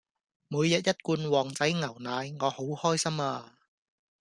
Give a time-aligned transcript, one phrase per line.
[0.47, 3.59] 每日一罐旺仔牛奶我好開心啊